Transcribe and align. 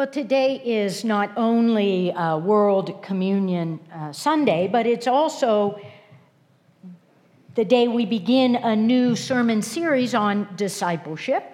Well, 0.00 0.08
today 0.08 0.62
is 0.64 1.04
not 1.04 1.30
only 1.36 2.10
uh, 2.12 2.38
World 2.38 3.02
Communion 3.02 3.78
uh, 3.92 4.12
Sunday, 4.12 4.66
but 4.66 4.86
it's 4.86 5.06
also 5.06 5.78
the 7.54 7.66
day 7.66 7.86
we 7.86 8.06
begin 8.06 8.56
a 8.56 8.74
new 8.74 9.14
sermon 9.14 9.60
series 9.60 10.14
on 10.14 10.48
discipleship. 10.56 11.44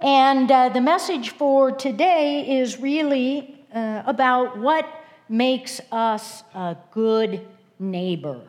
And 0.00 0.50
uh, 0.50 0.70
the 0.70 0.80
message 0.80 1.30
for 1.30 1.70
today 1.70 2.58
is 2.58 2.80
really 2.80 3.64
uh, 3.72 4.02
about 4.04 4.58
what 4.58 4.84
makes 5.28 5.80
us 5.92 6.42
a 6.56 6.76
good 6.90 7.46
neighbor. 7.78 8.40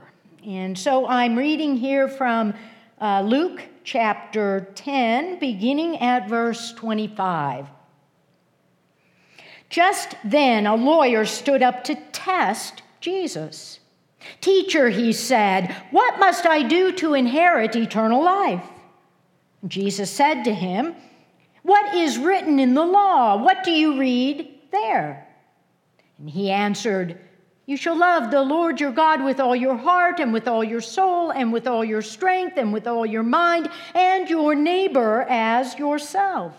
And 0.44 0.76
so 0.76 1.06
I'm 1.06 1.36
reading 1.36 1.78
here 1.78 2.08
from 2.08 2.56
uh, 3.00 3.22
Luke 3.22 3.62
chapter 3.84 4.72
10, 4.74 5.38
beginning 5.38 5.98
at 5.98 6.28
verse 6.28 6.74
25. 6.74 7.68
Just 9.70 10.16
then, 10.24 10.68
a 10.68 10.76
lawyer 10.76 11.26
stood 11.26 11.64
up 11.64 11.84
to 11.86 11.96
test 12.12 12.82
Jesus. 13.02 13.80
Teacher, 14.42 14.90
he 14.90 15.14
said, 15.14 15.76
what 15.92 16.20
must 16.20 16.46
I 16.46 16.64
do 16.64 16.92
to 16.94 17.14
inherit 17.14 17.76
eternal 17.76 18.24
life? 18.24 18.66
Jesus 19.68 20.12
said 20.12 20.44
to 20.44 20.54
him, 20.54 20.96
What 21.64 21.96
is 21.96 22.18
written 22.18 22.60
in 22.60 22.74
the 22.74 22.86
law? 22.86 23.42
What 23.42 23.64
do 23.64 23.72
you 23.72 24.00
read 24.00 24.50
there? 24.72 25.28
And 26.20 26.30
he 26.30 26.52
answered, 26.52 27.20
You 27.66 27.78
shall 27.78 27.98
love 27.98 28.32
the 28.32 28.44
Lord 28.44 28.80
your 28.80 28.92
God 28.92 29.24
with 29.24 29.40
all 29.40 29.56
your 29.56 29.76
heart, 29.76 30.20
and 30.20 30.32
with 30.32 30.48
all 30.48 30.64
your 30.64 30.82
soul, 30.82 31.32
and 31.32 31.52
with 31.52 31.68
all 31.68 31.84
your 31.84 32.02
strength, 32.02 32.58
and 32.58 32.72
with 32.72 32.88
all 32.88 33.06
your 33.06 33.24
mind, 33.24 33.70
and 33.94 34.30
your 34.30 34.54
neighbor 34.54 35.26
as 35.30 35.78
yourself. 35.80 36.54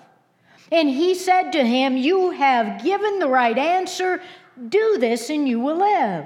And 0.73 0.88
he 0.88 1.15
said 1.15 1.52
to 1.52 1.65
him, 1.65 1.97
You 1.97 2.30
have 2.30 2.82
given 2.82 3.18
the 3.18 3.29
right 3.29 3.57
answer. 3.57 4.21
Do 4.68 4.96
this 4.99 5.30
and 5.30 5.49
you 5.49 5.60
will 5.60 5.79
live. 5.79 6.24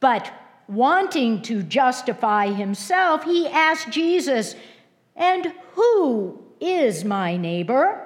But 0.00 0.32
wanting 0.68 1.42
to 1.42 1.62
justify 1.62 2.48
himself, 2.48 3.24
he 3.24 3.46
asked 3.48 3.90
Jesus, 3.90 4.54
And 5.16 5.52
who 5.74 6.42
is 6.60 7.04
my 7.04 7.36
neighbor? 7.36 8.04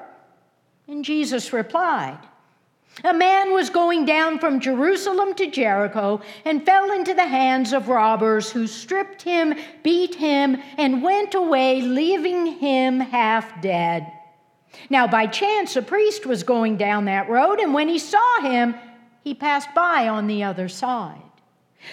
And 0.89 1.05
Jesus 1.05 1.53
replied, 1.53 2.19
A 3.05 3.15
man 3.15 3.55
was 3.55 3.71
going 3.71 4.05
down 4.05 4.39
from 4.39 4.61
Jerusalem 4.61 5.35
to 5.35 5.51
Jericho 5.51 6.21
and 6.45 6.67
fell 6.67 6.93
into 6.93 7.15
the 7.15 7.27
hands 7.27 7.73
of 7.73 7.89
robbers 7.89 8.51
who 8.51 8.67
stripped 8.67 9.23
him, 9.23 9.55
beat 9.83 10.17
him, 10.17 10.59
and 10.77 11.03
went 11.03 11.35
away, 11.35 11.81
leaving 11.81 12.47
him 12.47 13.01
half 13.01 13.63
dead. 13.63 14.13
Now, 14.91 15.07
by 15.07 15.27
chance, 15.27 15.77
a 15.77 15.83
priest 15.83 16.27
was 16.27 16.43
going 16.43 16.77
down 16.77 17.05
that 17.07 17.29
road, 17.29 17.61
and 17.61 17.75
when 17.75 17.89
he 17.89 17.99
saw 17.99 18.41
him, 18.41 18.75
he 19.23 19.35
passed 19.35 19.75
by 19.75 20.09
on 20.09 20.27
the 20.27 20.43
other 20.43 20.69
side. 20.69 21.21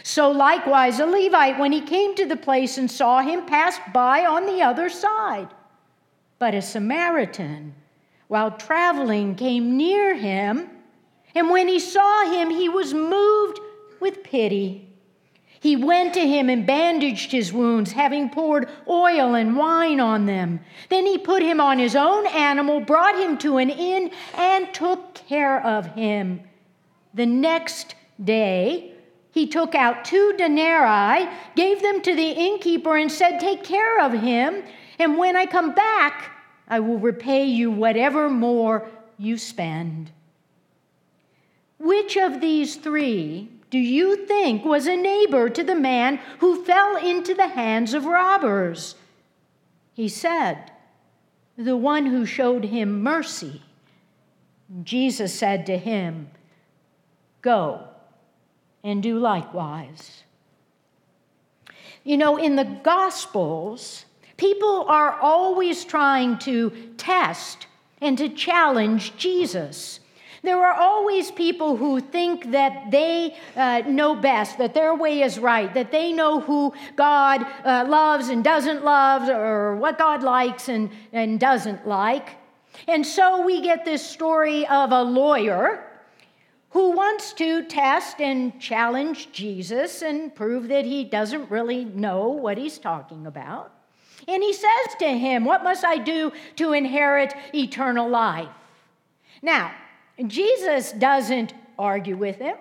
So, 0.03 0.29
likewise, 0.29 0.99
a 0.99 1.05
Levite, 1.05 1.59
when 1.59 1.71
he 1.71 1.81
came 1.81 2.15
to 2.15 2.25
the 2.25 2.35
place 2.35 2.77
and 2.77 2.89
saw 2.89 3.21
him, 3.21 3.45
passed 3.45 3.81
by 3.93 4.25
on 4.25 4.45
the 4.45 4.61
other 4.61 4.89
side. 4.89 5.49
But 6.37 6.55
a 6.55 6.61
Samaritan, 6.61 7.75
while 8.27 8.51
traveling, 8.51 9.35
came 9.35 9.75
near 9.77 10.15
him, 10.15 10.69
and 11.35 11.49
when 11.49 11.67
he 11.67 11.79
saw 11.79 12.31
him, 12.31 12.49
he 12.49 12.69
was 12.69 12.93
moved 12.93 13.59
with 13.99 14.23
pity. 14.23 14.88
He 15.61 15.75
went 15.75 16.13
to 16.13 16.25
him 16.25 16.49
and 16.49 16.65
bandaged 16.65 17.31
his 17.31 17.51
wounds, 17.51 17.91
having 17.91 18.29
poured 18.29 18.69
oil 18.87 19.35
and 19.35 19.57
wine 19.57 19.99
on 19.99 20.25
them. 20.25 20.61
Then 20.87 21.05
he 21.05 21.17
put 21.17 21.43
him 21.43 21.59
on 21.59 21.79
his 21.79 21.95
own 21.95 22.25
animal, 22.27 22.79
brought 22.79 23.19
him 23.19 23.37
to 23.39 23.57
an 23.57 23.69
inn, 23.69 24.11
and 24.35 24.73
took 24.73 25.15
care 25.15 25.65
of 25.65 25.85
him. 25.87 26.41
The 27.13 27.25
next 27.25 27.95
day, 28.23 28.93
he 29.31 29.47
took 29.47 29.75
out 29.75 30.05
two 30.05 30.33
denarii, 30.37 31.29
gave 31.55 31.81
them 31.81 32.01
to 32.01 32.15
the 32.15 32.29
innkeeper, 32.29 32.95
and 32.95 33.11
said, 33.11 33.39
Take 33.39 33.63
care 33.63 33.99
of 34.01 34.13
him, 34.13 34.63
and 34.97 35.17
when 35.17 35.35
I 35.35 35.45
come 35.45 35.73
back, 35.73 36.31
I 36.67 36.79
will 36.79 36.99
repay 36.99 37.45
you 37.45 37.69
whatever 37.69 38.29
more 38.29 38.87
you 39.17 39.37
spend. 39.37 40.11
Which 41.79 42.17
of 42.17 42.41
these 42.41 42.75
three 42.75 43.49
do 43.69 43.77
you 43.77 44.25
think 44.25 44.65
was 44.65 44.87
a 44.87 44.95
neighbor 44.95 45.49
to 45.49 45.63
the 45.63 45.75
man 45.75 46.19
who 46.39 46.63
fell 46.63 46.97
into 46.97 47.33
the 47.33 47.47
hands 47.47 47.93
of 47.93 48.05
robbers? 48.05 48.95
He 49.93 50.09
said, 50.09 50.71
The 51.57 51.77
one 51.77 52.07
who 52.07 52.25
showed 52.25 52.65
him 52.65 53.01
mercy. 53.01 53.61
Jesus 54.83 55.33
said 55.33 55.65
to 55.65 55.77
him, 55.77 56.29
Go 57.41 57.87
and 58.83 59.01
do 59.01 59.17
likewise. 59.17 60.23
You 62.03 62.17
know, 62.17 62.37
in 62.37 62.55
the 62.55 62.79
Gospels, 62.83 64.05
people 64.37 64.85
are 64.87 65.19
always 65.19 65.85
trying 65.85 66.37
to 66.39 66.71
test 66.97 67.67
and 68.01 68.17
to 68.17 68.29
challenge 68.29 69.15
Jesus. 69.17 69.99
There 70.41 70.65
are 70.65 70.73
always 70.73 71.31
people 71.31 71.75
who 71.75 71.99
think 71.99 72.51
that 72.51 72.91
they 72.91 73.35
uh, 73.55 73.83
know 73.87 74.15
best, 74.15 74.57
that 74.57 74.73
their 74.73 74.95
way 74.95 75.21
is 75.21 75.37
right, 75.37 75.73
that 75.73 75.91
they 75.91 76.13
know 76.13 76.39
who 76.39 76.73
God 76.95 77.45
uh, 77.65 77.85
loves 77.87 78.29
and 78.29 78.43
doesn't 78.43 78.85
love, 78.85 79.27
or 79.27 79.75
what 79.75 79.97
God 79.97 80.23
likes 80.23 80.69
and, 80.69 80.89
and 81.11 81.39
doesn't 81.39 81.87
like. 81.87 82.37
And 82.87 83.05
so 83.05 83.43
we 83.45 83.61
get 83.61 83.83
this 83.83 84.05
story 84.05 84.65
of 84.67 84.91
a 84.91 85.03
lawyer 85.03 85.85
who 86.69 86.91
wants 86.91 87.33
to 87.33 87.63
test 87.63 88.21
and 88.21 88.59
challenge 88.61 89.31
Jesus 89.31 90.01
and 90.01 90.33
prove 90.33 90.67
that 90.67 90.85
he 90.85 91.03
doesn't 91.03 91.49
really 91.49 91.83
know 91.83 92.27
what 92.27 92.57
he's 92.57 92.77
talking 92.77 93.25
about. 93.25 93.73
And 94.27 94.43
he 94.43 94.53
says 94.53 94.95
to 94.99 95.07
him, 95.07 95.45
What 95.45 95.63
must 95.63 95.83
I 95.83 95.97
do 95.97 96.31
to 96.57 96.73
inherit 96.73 97.33
eternal 97.53 98.07
life? 98.07 98.49
Now, 99.41 99.73
Jesus 100.27 100.91
doesn't 100.91 101.53
argue 101.77 102.17
with 102.17 102.37
him. 102.37 102.55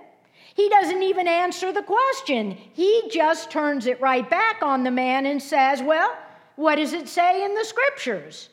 He 0.55 0.69
doesn't 0.69 1.03
even 1.03 1.29
answer 1.29 1.73
the 1.73 1.83
question. 1.83 2.51
He 2.51 3.09
just 3.11 3.51
turns 3.51 3.87
it 3.87 4.01
right 4.01 4.29
back 4.29 4.63
on 4.63 4.83
the 4.83 4.91
man 4.91 5.27
and 5.27 5.43
says, 5.43 5.83
Well, 5.83 6.17
what 6.57 6.77
does 6.77 6.93
it 6.93 7.09
say 7.09 7.45
in 7.45 7.55
the 7.55 7.65
scriptures? 7.65 8.49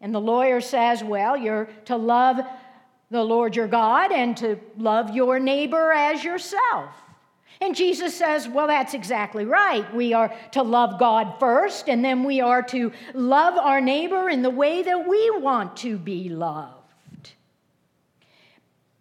And 0.00 0.12
the 0.12 0.20
lawyer 0.20 0.60
says, 0.60 1.04
Well, 1.04 1.36
you're 1.36 1.68
to 1.84 1.96
love 1.96 2.40
the 3.10 3.22
Lord 3.22 3.54
your 3.54 3.68
God 3.68 4.10
and 4.10 4.36
to 4.38 4.58
love 4.76 5.14
your 5.14 5.38
neighbor 5.38 5.92
as 5.92 6.24
yourself. 6.24 6.90
And 7.60 7.76
Jesus 7.76 8.16
says, 8.16 8.48
Well, 8.48 8.66
that's 8.66 8.94
exactly 8.94 9.44
right. 9.44 9.94
We 9.94 10.12
are 10.14 10.34
to 10.52 10.62
love 10.62 10.98
God 10.98 11.36
first, 11.38 11.88
and 11.88 12.04
then 12.04 12.24
we 12.24 12.40
are 12.40 12.62
to 12.64 12.90
love 13.14 13.56
our 13.56 13.80
neighbor 13.80 14.28
in 14.28 14.42
the 14.42 14.50
way 14.50 14.82
that 14.82 15.06
we 15.06 15.30
want 15.30 15.76
to 15.78 15.96
be 15.96 16.28
loved. 16.28 16.81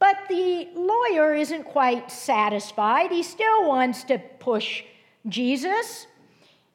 But 0.02 0.18
the 0.30 0.68
lawyer 0.74 1.36
isn't 1.36 1.64
quite 1.64 2.12
satisfied. 2.12 3.12
He 3.12 3.22
still 3.22 3.68
wants 3.68 4.04
to 4.06 4.18
push 4.18 4.84
Jesus. 5.30 6.08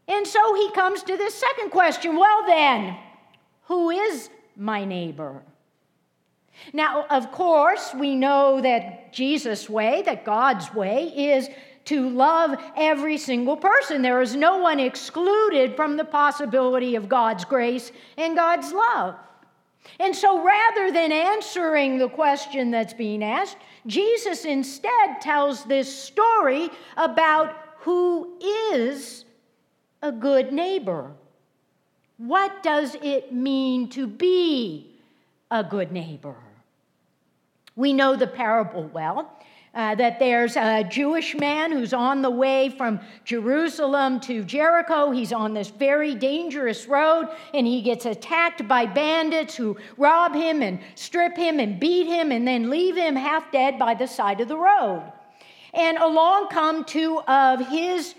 And 0.06 0.24
so 0.24 0.54
he 0.54 0.70
comes 0.70 1.02
to 1.02 1.16
this 1.16 1.34
second 1.34 1.70
question 1.70 2.14
well, 2.14 2.46
then, 2.46 2.96
who 3.64 3.90
is 3.90 4.30
my 4.54 4.84
neighbor? 4.84 5.42
Now, 6.72 7.04
of 7.10 7.32
course, 7.32 7.92
we 7.92 8.14
know 8.14 8.60
that 8.60 9.12
Jesus' 9.12 9.68
way, 9.68 10.02
that 10.02 10.24
God's 10.24 10.72
way, 10.72 11.08
is 11.08 11.48
to 11.86 12.08
love 12.08 12.56
every 12.76 13.18
single 13.18 13.56
person. 13.56 14.02
There 14.02 14.22
is 14.22 14.36
no 14.36 14.58
one 14.58 14.78
excluded 14.78 15.74
from 15.74 15.96
the 15.96 16.04
possibility 16.04 16.94
of 16.94 17.08
God's 17.08 17.44
grace 17.44 17.90
and 18.16 18.36
God's 18.36 18.72
love. 18.72 19.16
And 20.00 20.14
so 20.14 20.42
rather 20.42 20.90
than 20.90 21.12
answering 21.12 21.98
the 21.98 22.08
question 22.08 22.70
that's 22.70 22.94
being 22.94 23.22
asked, 23.22 23.56
Jesus 23.86 24.44
instead 24.44 25.20
tells 25.20 25.64
this 25.64 25.92
story 25.92 26.70
about 26.96 27.56
who 27.78 28.36
is 28.72 29.24
a 30.02 30.12
good 30.12 30.52
neighbor. 30.52 31.12
What 32.18 32.62
does 32.62 32.96
it 33.02 33.32
mean 33.32 33.88
to 33.90 34.06
be 34.06 34.90
a 35.50 35.62
good 35.62 35.92
neighbor? 35.92 36.36
We 37.74 37.92
know 37.92 38.16
the 38.16 38.26
parable 38.26 38.84
well 38.84 39.30
uh, 39.76 39.94
that 39.94 40.18
there's 40.18 40.56
a 40.56 40.82
Jewish 40.84 41.36
man 41.36 41.70
who's 41.70 41.92
on 41.92 42.22
the 42.22 42.30
way 42.30 42.70
from 42.70 42.98
Jerusalem 43.24 44.18
to 44.20 44.42
Jericho. 44.42 45.10
He's 45.10 45.34
on 45.34 45.52
this 45.52 45.68
very 45.68 46.14
dangerous 46.14 46.88
road 46.88 47.28
and 47.52 47.66
he 47.66 47.82
gets 47.82 48.06
attacked 48.06 48.66
by 48.66 48.86
bandits 48.86 49.54
who 49.54 49.76
rob 49.98 50.34
him 50.34 50.62
and 50.62 50.80
strip 50.94 51.36
him 51.36 51.60
and 51.60 51.78
beat 51.78 52.06
him 52.06 52.32
and 52.32 52.48
then 52.48 52.70
leave 52.70 52.96
him 52.96 53.14
half 53.14 53.52
dead 53.52 53.78
by 53.78 53.92
the 53.92 54.06
side 54.06 54.40
of 54.40 54.48
the 54.48 54.56
road. 54.56 55.12
And 55.74 55.98
along 55.98 56.48
come 56.48 56.82
two 56.82 57.20
of 57.28 57.68
his 57.68 58.14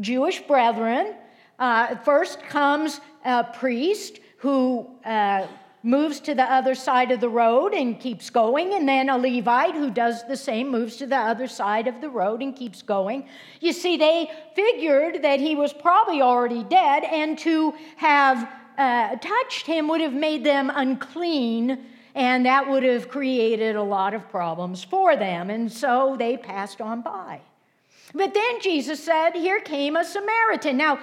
Jewish 0.00 0.42
brethren. 0.42 1.14
Uh, 1.58 1.96
first 1.96 2.42
comes 2.42 3.00
a 3.24 3.44
priest 3.44 4.20
who 4.36 4.86
uh, 5.04 5.46
moves 5.82 6.20
to 6.20 6.34
the 6.34 6.42
other 6.42 6.74
side 6.74 7.10
of 7.10 7.20
the 7.20 7.28
road 7.28 7.72
and 7.72 8.00
keeps 8.00 8.30
going, 8.30 8.74
and 8.74 8.88
then 8.88 9.08
a 9.08 9.16
Levite 9.16 9.74
who 9.74 9.90
does 9.90 10.26
the 10.26 10.36
same 10.36 10.68
moves 10.70 10.96
to 10.96 11.06
the 11.06 11.16
other 11.16 11.46
side 11.46 11.86
of 11.86 12.00
the 12.00 12.08
road 12.08 12.42
and 12.42 12.56
keeps 12.56 12.82
going. 12.82 13.26
You 13.60 13.72
see, 13.72 13.96
they 13.96 14.30
figured 14.54 15.22
that 15.22 15.40
he 15.40 15.54
was 15.54 15.72
probably 15.72 16.20
already 16.20 16.64
dead, 16.64 17.04
and 17.04 17.38
to 17.38 17.74
have 17.96 18.48
uh, 18.76 19.16
touched 19.16 19.66
him 19.66 19.88
would 19.88 20.00
have 20.00 20.14
made 20.14 20.44
them 20.44 20.70
unclean, 20.74 21.78
and 22.14 22.46
that 22.46 22.68
would 22.68 22.82
have 22.82 23.08
created 23.08 23.76
a 23.76 23.82
lot 23.82 24.14
of 24.14 24.28
problems 24.28 24.82
for 24.82 25.16
them, 25.16 25.50
and 25.50 25.70
so 25.70 26.16
they 26.18 26.36
passed 26.36 26.80
on 26.80 27.02
by. 27.02 27.40
But 28.14 28.34
then 28.34 28.60
Jesus 28.60 29.02
said, 29.02 29.32
Here 29.32 29.60
came 29.60 29.96
a 29.96 30.04
Samaritan. 30.04 30.76
Now, 30.76 30.98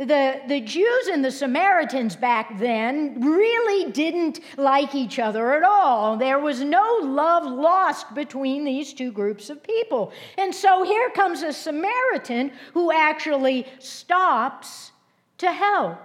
the, 0.00 0.40
the 0.48 0.62
Jews 0.62 1.08
and 1.08 1.22
the 1.22 1.30
Samaritans 1.30 2.16
back 2.16 2.58
then 2.58 3.20
really 3.20 3.92
didn't 3.92 4.40
like 4.56 4.94
each 4.94 5.18
other 5.18 5.52
at 5.52 5.62
all. 5.62 6.16
There 6.16 6.38
was 6.38 6.62
no 6.62 7.00
love 7.02 7.44
lost 7.44 8.14
between 8.14 8.64
these 8.64 8.94
two 8.94 9.12
groups 9.12 9.50
of 9.50 9.62
people. 9.62 10.12
And 10.38 10.54
so 10.54 10.84
here 10.84 11.10
comes 11.10 11.42
a 11.42 11.52
Samaritan 11.52 12.50
who 12.72 12.90
actually 12.90 13.66
stops 13.78 14.92
to 15.36 15.52
help. 15.52 15.98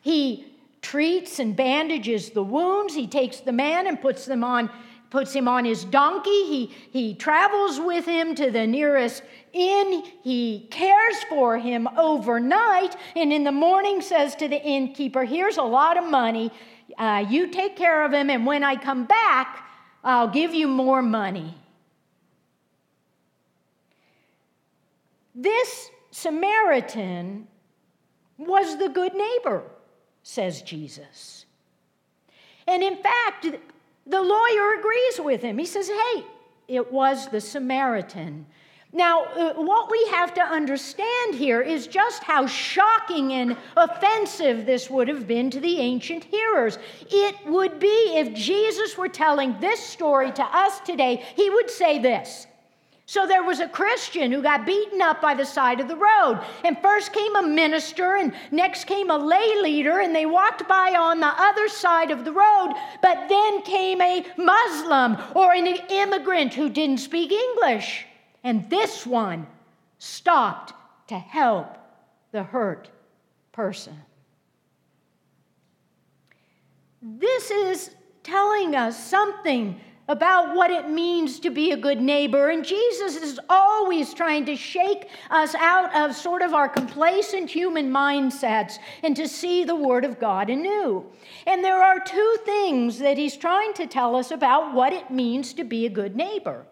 He 0.00 0.46
treats 0.80 1.38
and 1.38 1.54
bandages 1.54 2.30
the 2.30 2.42
wounds, 2.42 2.94
he 2.94 3.06
takes 3.06 3.40
the 3.40 3.52
man 3.52 3.86
and 3.86 4.00
puts 4.00 4.24
them 4.24 4.42
on 4.42 4.70
puts 5.12 5.34
him 5.34 5.46
on 5.46 5.66
his 5.66 5.84
donkey. 5.84 6.44
He, 6.46 6.74
he 6.90 7.14
travels 7.14 7.78
with 7.78 8.06
him 8.06 8.34
to 8.34 8.50
the 8.50 8.66
nearest 8.66 9.22
inn. 9.52 10.04
He 10.22 10.66
cares 10.70 11.22
for 11.28 11.58
him 11.58 11.86
overnight. 11.98 12.96
And 13.14 13.30
in 13.30 13.44
the 13.44 13.52
morning 13.52 14.00
says 14.00 14.34
to 14.36 14.48
the 14.48 14.60
innkeeper, 14.60 15.24
Here's 15.24 15.58
a 15.58 15.62
lot 15.62 15.98
of 15.98 16.10
money. 16.10 16.50
Uh, 16.96 17.26
you 17.28 17.48
take 17.48 17.76
care 17.76 18.06
of 18.06 18.12
him. 18.14 18.30
And 18.30 18.46
when 18.46 18.64
I 18.64 18.74
come 18.74 19.04
back, 19.04 19.68
I'll 20.02 20.28
give 20.28 20.54
you 20.54 20.66
more 20.66 21.02
money. 21.02 21.54
This 25.34 25.90
Samaritan 26.10 27.46
was 28.38 28.78
the 28.78 28.88
good 28.88 29.12
neighbor, 29.14 29.62
says 30.22 30.62
Jesus. 30.62 31.44
And 32.66 32.82
in 32.82 32.96
fact, 32.96 33.46
the 34.06 34.20
lawyer 34.20 34.78
agrees 34.78 35.20
with 35.20 35.42
him. 35.42 35.58
He 35.58 35.66
says, 35.66 35.88
Hey, 35.88 36.24
it 36.68 36.92
was 36.92 37.28
the 37.28 37.40
Samaritan. 37.40 38.46
Now, 38.94 39.24
uh, 39.24 39.54
what 39.54 39.90
we 39.90 40.06
have 40.10 40.34
to 40.34 40.42
understand 40.42 41.34
here 41.34 41.62
is 41.62 41.86
just 41.86 42.22
how 42.22 42.46
shocking 42.46 43.32
and 43.32 43.56
offensive 43.74 44.66
this 44.66 44.90
would 44.90 45.08
have 45.08 45.26
been 45.26 45.48
to 45.50 45.60
the 45.60 45.78
ancient 45.78 46.24
hearers. 46.24 46.78
It 47.10 47.36
would 47.46 47.78
be 47.78 48.16
if 48.16 48.34
Jesus 48.34 48.98
were 48.98 49.08
telling 49.08 49.58
this 49.60 49.80
story 49.80 50.30
to 50.32 50.42
us 50.42 50.80
today, 50.80 51.24
he 51.34 51.48
would 51.48 51.70
say 51.70 52.00
this 52.00 52.46
so 53.06 53.26
there 53.26 53.42
was 53.42 53.60
a 53.60 53.68
Christian 53.68 54.30
who 54.30 54.42
got 54.42 54.64
beaten 54.64 55.02
up 55.02 55.20
by 55.20 55.34
the 55.34 55.44
side 55.44 55.80
of 55.80 55.88
the 55.88 55.96
road. 55.96 56.40
And 56.64 56.78
first 56.80 57.12
came 57.12 57.34
a 57.36 57.42
minister, 57.42 58.16
and 58.16 58.32
next 58.50 58.84
came 58.84 59.10
a 59.10 59.18
lay 59.18 59.60
leader, 59.60 60.00
and 60.00 60.14
they 60.14 60.24
walked 60.24 60.68
by 60.68 60.94
on 60.94 61.18
the 61.18 61.26
other 61.26 61.68
side 61.68 62.10
of 62.10 62.24
the 62.24 62.32
road. 62.32 62.74
But 63.02 63.28
then 63.28 63.62
came 63.62 64.00
a 64.00 64.24
Muslim 64.36 65.16
or 65.34 65.52
an 65.52 65.66
immigrant 65.66 66.54
who 66.54 66.68
didn't 66.68 66.98
speak 66.98 67.32
English. 67.32 68.06
And 68.44 68.70
this 68.70 69.04
one 69.04 69.46
stopped 69.98 70.72
to 71.08 71.18
help 71.18 71.76
the 72.30 72.44
hurt 72.44 72.88
person. 73.50 74.00
This 77.02 77.50
is 77.50 77.90
telling 78.22 78.76
us 78.76 78.96
something 78.96 79.80
about 80.08 80.54
what 80.54 80.70
it 80.70 80.90
means 80.90 81.38
to 81.40 81.50
be 81.50 81.70
a 81.70 81.76
good 81.76 82.00
neighbor. 82.00 82.50
And 82.50 82.64
Jesus 82.64 83.16
is 83.16 83.38
always 83.48 84.12
trying 84.12 84.44
to 84.46 84.56
shake 84.56 85.08
us 85.30 85.54
out 85.54 85.94
of 85.94 86.16
sort 86.16 86.42
of 86.42 86.54
our 86.54 86.68
complacent 86.68 87.48
human 87.48 87.90
mindsets 87.90 88.78
and 89.02 89.14
to 89.16 89.28
see 89.28 89.64
the 89.64 89.76
Word 89.76 90.04
of 90.04 90.18
God 90.18 90.50
anew. 90.50 91.06
And 91.46 91.64
there 91.64 91.82
are 91.82 92.00
two 92.00 92.36
things 92.44 92.98
that 92.98 93.16
he's 93.16 93.36
trying 93.36 93.74
to 93.74 93.86
tell 93.86 94.16
us 94.16 94.32
about 94.32 94.74
what 94.74 94.92
it 94.92 95.10
means 95.10 95.52
to 95.54 95.64
be 95.64 95.86
a 95.86 95.90
good 95.90 96.16
neighbor. 96.16 96.66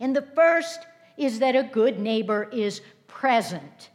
And 0.00 0.16
the 0.16 0.26
first 0.34 0.86
is 1.16 1.40
that 1.40 1.56
a 1.56 1.64
good 1.64 1.98
neighbor 1.98 2.48
is 2.52 2.80
present, 3.06 3.90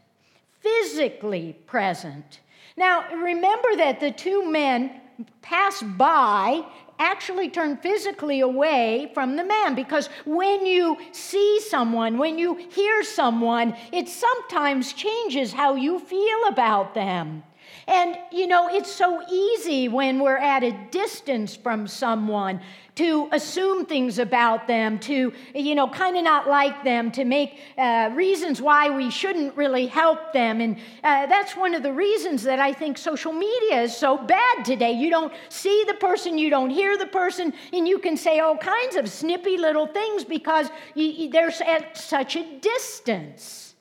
physically 0.59 1.57
present. 1.65 2.41
Now, 2.75 3.05
remember 3.15 3.75
that 3.77 3.99
the 3.99 4.11
two 4.11 4.49
men 4.49 5.01
pass 5.41 5.81
by 5.81 6.65
actually 6.99 7.49
turn 7.49 7.77
physically 7.77 8.39
away 8.39 9.11
from 9.13 9.35
the 9.35 9.43
man 9.43 9.75
because 9.75 10.07
when 10.25 10.65
you 10.65 10.97
see 11.11 11.59
someone, 11.61 12.17
when 12.17 12.37
you 12.37 12.55
hear 12.55 13.03
someone, 13.03 13.75
it 13.91 14.07
sometimes 14.07 14.93
changes 14.93 15.53
how 15.53 15.75
you 15.75 15.99
feel 15.99 16.47
about 16.47 16.93
them. 16.93 17.43
And 17.87 18.17
you 18.31 18.47
know, 18.47 18.69
it's 18.69 18.91
so 18.91 19.21
easy 19.29 19.87
when 19.87 20.19
we're 20.19 20.37
at 20.37 20.63
a 20.63 20.71
distance 20.91 21.55
from 21.55 21.87
someone 21.87 22.61
to 22.95 23.27
assume 23.31 23.85
things 23.85 24.19
about 24.19 24.67
them, 24.67 24.99
to, 24.99 25.33
you 25.55 25.75
know, 25.75 25.87
kind 25.87 26.15
of 26.15 26.23
not 26.23 26.47
like 26.47 26.83
them, 26.83 27.11
to 27.11 27.25
make 27.25 27.59
uh, 27.77 28.11
reasons 28.13 28.61
why 28.61 28.89
we 28.89 29.09
shouldn't 29.09 29.55
really 29.57 29.87
help 29.87 30.31
them. 30.31 30.61
And 30.61 30.77
uh, 31.03 31.25
that's 31.25 31.55
one 31.55 31.73
of 31.73 31.81
the 31.81 31.91
reasons 31.91 32.43
that 32.43 32.59
I 32.59 32.71
think 32.71 32.97
social 32.97 33.33
media 33.33 33.81
is 33.81 33.95
so 33.95 34.17
bad 34.17 34.63
today. 34.63 34.91
You 34.91 35.09
don't 35.09 35.33
see 35.49 35.83
the 35.87 35.95
person, 35.95 36.37
you 36.37 36.49
don't 36.51 36.69
hear 36.69 36.97
the 36.97 37.07
person, 37.07 37.53
and 37.71 37.87
you 37.87 37.97
can 37.97 38.15
say 38.15 38.39
all 38.39 38.57
kinds 38.57 38.95
of 38.95 39.09
snippy 39.09 39.57
little 39.57 39.87
things 39.87 40.23
because 40.23 40.69
you, 40.93 41.29
they're 41.29 41.53
at 41.65 41.97
such 41.97 42.35
a 42.35 42.59
distance. 42.59 43.72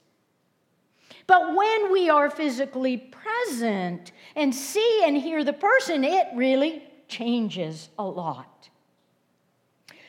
But 1.32 1.54
when 1.54 1.90
we 1.90 2.10
are 2.10 2.28
physically 2.28 2.98
present 2.98 4.12
and 4.36 4.54
see 4.54 5.00
and 5.06 5.16
hear 5.16 5.44
the 5.44 5.54
person, 5.54 6.04
it 6.04 6.26
really 6.34 6.82
changes 7.08 7.88
a 7.98 8.04
lot. 8.04 8.68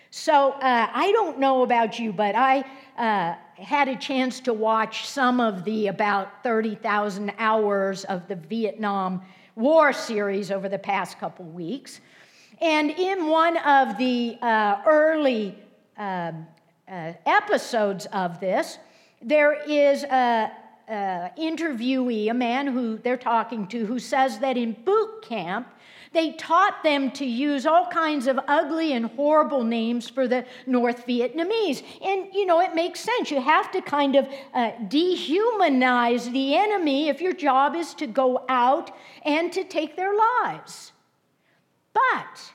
So 0.10 0.52
uh, 0.52 0.90
I 0.94 1.14
don't 1.14 1.40
know 1.40 1.64
about 1.64 1.98
you, 1.98 2.12
but 2.12 2.36
I 2.36 2.66
uh, 2.98 3.36
had 3.56 3.88
a 3.88 3.96
chance 3.96 4.42
to 4.42 4.52
watch 4.52 5.08
some 5.08 5.40
of 5.40 5.64
the 5.64 5.88
about 5.88 6.44
30,000 6.44 7.32
hours 7.38 8.04
of 8.04 8.28
the 8.28 8.36
Vietnam 8.36 9.22
War 9.56 9.94
series 9.94 10.52
over 10.52 10.68
the 10.68 10.78
past 10.78 11.20
couple 11.20 11.46
weeks. 11.46 12.02
And 12.60 12.92
in 12.92 13.30
one 13.30 13.56
of 13.60 13.98
the 13.98 14.38
uh, 14.42 14.82
early 14.86 15.58
um, 15.96 16.46
uh, 16.86 17.14
episodes 17.26 18.08
of 18.08 18.42
this, 18.42 18.78
there 19.22 19.54
is 19.54 20.04
a, 20.04 20.52
a 20.88 21.32
interviewee, 21.38 22.30
a 22.30 22.34
man 22.34 22.68
who 22.68 22.98
they're 22.98 23.18
talking 23.18 23.68
to, 23.68 23.86
who 23.86 24.00
says 24.00 24.40
that 24.40 24.58
in 24.58 24.74
boot 24.86 25.22
camp, 25.22 25.68
they 26.14 26.34
taught 26.34 26.84
them 26.84 27.10
to 27.12 27.26
use 27.26 27.66
all 27.66 27.88
kinds 27.88 28.28
of 28.28 28.40
ugly 28.48 28.94
and 28.94 29.08
horrible 29.08 29.64
names 29.64 30.08
for 30.08 30.28
the 30.28 30.46
North 30.68 31.08
Vietnamese. 31.08 31.84
And, 32.04 32.28
you 32.34 32.46
know, 32.46 32.62
it 32.62 32.76
makes 32.76 33.00
sense. 33.00 33.32
You 33.32 33.42
have 33.42 33.72
to 33.72 33.82
kind 33.82 34.16
of 34.16 34.28
uh, 34.54 34.72
dehumanize 34.88 36.32
the 36.32 36.56
enemy 36.56 37.10
if 37.10 37.20
your 37.20 37.34
job 37.34 37.76
is 37.76 37.96
to 37.96 38.06
go 38.06 38.46
out 38.48 38.92
and 39.24 39.52
to 39.54 39.64
take 39.64 39.96
their 39.96 40.14
lives. 40.16 40.92
But 41.94 42.54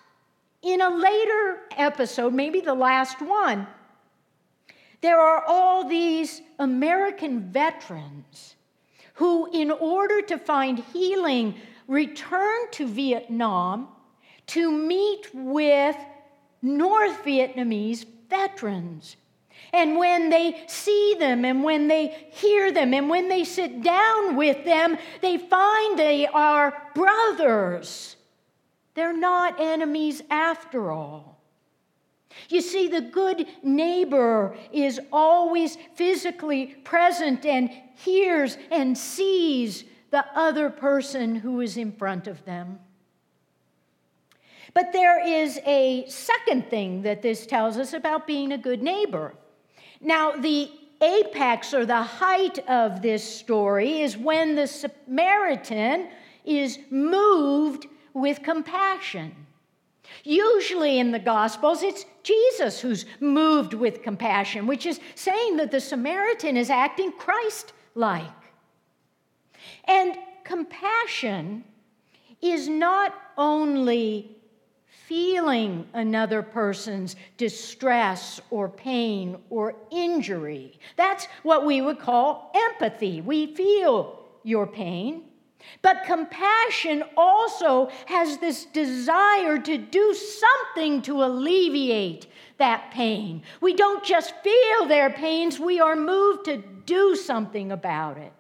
in 0.63 0.81
a 0.81 0.91
later 0.91 1.61
episode, 1.77 2.33
maybe 2.33 2.61
the 2.61 2.75
last 2.75 3.21
one, 3.21 3.67
there 5.01 5.21
are 5.21 5.45
all 5.47 5.89
these 5.89 6.43
American 6.59 7.53
veterans 7.53 8.57
who, 9.15 9.51
in 9.53 9.71
order 9.71 10.23
to 10.23 10.39
find 10.39 10.79
healing 10.79 11.55
returned 11.87 12.73
to 12.73 12.87
Vietnam 12.87 13.89
to 14.47 14.71
meet 14.71 15.29
with 15.33 15.97
North 16.63 17.25
Vietnamese 17.25 18.07
veterans. 18.29 19.17
And 19.73 19.99
when 19.99 20.31
they 20.31 20.63
see 20.67 21.17
them 21.19 21.45
and 21.45 21.63
when 21.63 21.89
they 21.89 22.29
hear 22.31 22.73
them 22.73 22.95
and 22.95 23.09
when 23.09 23.29
they 23.29 23.45
sit 23.45 23.83
down 23.83 24.37
with 24.37 24.65
them, 24.65 24.97
they 25.21 25.37
find 25.37 25.99
they 25.99 26.27
are 26.27 26.91
brothers. 26.95 28.17
They're 28.95 29.17
not 29.17 29.61
enemies 29.61 30.23
after 30.31 30.91
all. 30.91 31.38
You 32.49 32.61
see, 32.61 32.89
the 32.89 33.01
good 33.01 33.47
neighbor 33.63 34.57
is 34.73 35.01
always 35.13 35.77
physically 35.95 36.67
present 36.85 37.45
and 37.45 37.71
hears 37.97 38.57
and 38.71 38.97
sees 38.97 39.85
the 40.11 40.25
other 40.35 40.71
person 40.71 41.35
who 41.35 41.61
is 41.61 41.77
in 41.77 41.93
front 41.93 42.27
of 42.27 42.45
them. 42.45 42.79
But 44.75 44.93
there 44.93 45.27
is 45.27 45.59
a 45.67 46.07
second 46.09 46.69
thing 46.71 47.03
that 47.03 47.23
this 47.23 47.47
tells 47.47 47.77
us 47.79 47.93
about 47.93 48.27
being 48.27 48.53
a 48.53 48.59
good 48.59 48.83
neighbor. 48.83 49.35
Now, 50.01 50.33
the 50.33 50.71
apex 51.01 51.75
or 51.75 51.87
the 51.87 52.03
height 52.03 52.59
of 52.69 53.03
this 53.03 53.23
story 53.23 54.01
is 54.03 54.17
when 54.17 54.55
the 54.55 54.67
Samaritan 54.67 56.09
is 56.45 56.79
moved 56.91 57.87
with 58.15 58.43
compassion. 58.43 59.35
Usually 60.25 60.99
in 60.99 61.11
the 61.11 61.19
Gospels, 61.19 61.83
it's 61.83 62.05
Jesus 62.23 62.81
who's 62.81 63.07
moved 63.21 63.75
with 63.75 64.03
compassion, 64.03 64.67
which 64.67 64.87
is 64.87 65.01
saying 65.15 65.57
that 65.57 65.71
the 65.71 65.81
Samaritan 65.81 66.57
is 66.57 66.71
acting 66.71 67.13
Christ 67.13 67.73
like. 67.95 68.27
And 69.85 70.17
compassion 70.45 71.65
is 72.41 72.69
not 72.69 73.15
only 73.37 74.37
feeling 74.87 75.87
another 75.95 76.43
person's 76.43 77.17
distress 77.39 78.41
or 78.51 78.69
pain 78.69 79.39
or 79.49 79.75
injury. 79.91 80.79
That's 80.97 81.27
what 81.43 81.65
we 81.65 81.81
would 81.81 81.99
call 81.99 82.53
empathy. 82.55 83.23
We 83.23 83.55
feel 83.55 84.23
your 84.43 84.67
pain. 84.67 85.25
But 85.83 86.05
compassion 86.05 87.05
also 87.17 87.91
has 88.07 88.39
this 88.39 88.65
desire 88.67 89.59
to 89.59 89.79
do 89.79 90.15
something 90.15 91.03
to 91.03 91.25
alleviate 91.25 92.27
that 92.59 92.91
pain. 92.91 93.43
We 93.61 93.75
don't 93.75 94.05
just 94.05 94.35
feel 94.43 94.87
their 94.87 95.11
pains, 95.11 95.59
we 95.59 95.81
are 95.81 95.97
moved 95.97 96.47
to 96.47 96.63
do 96.87 97.15
something 97.17 97.73
about 97.73 98.19
it. 98.19 98.33